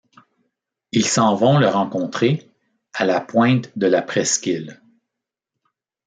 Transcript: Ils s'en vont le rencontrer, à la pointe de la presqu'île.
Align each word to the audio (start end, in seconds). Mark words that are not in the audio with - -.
Ils 0.91 1.05
s'en 1.05 1.35
vont 1.35 1.59
le 1.59 1.67
rencontrer, 1.67 2.49
à 2.91 3.05
la 3.05 3.21
pointe 3.21 3.69
de 3.77 3.85
la 3.85 4.01
presqu'île. 4.01 4.81